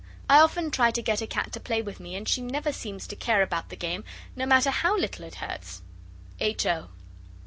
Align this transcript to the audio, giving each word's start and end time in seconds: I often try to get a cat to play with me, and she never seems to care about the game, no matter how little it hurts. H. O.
I 0.27 0.39
often 0.39 0.71
try 0.71 0.89
to 0.89 1.01
get 1.03 1.21
a 1.21 1.27
cat 1.27 1.51
to 1.51 1.59
play 1.59 1.83
with 1.83 1.99
me, 1.99 2.15
and 2.15 2.27
she 2.27 2.41
never 2.41 2.71
seems 2.73 3.05
to 3.05 3.15
care 3.15 3.43
about 3.43 3.69
the 3.69 3.75
game, 3.75 4.03
no 4.35 4.47
matter 4.47 4.71
how 4.71 4.97
little 4.97 5.25
it 5.25 5.35
hurts. 5.35 5.83
H. 6.39 6.65
O. 6.65 6.89